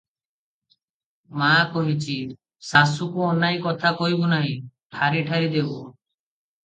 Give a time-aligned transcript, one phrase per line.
[1.41, 2.15] ମା କହିଛି,
[2.69, 4.57] ଶାଶୁକୁ ଅନାଇ କଥା କହିବୁ ନାହିଁ,
[4.97, 5.77] ଠାରି ଠାରି ଦେବୁ।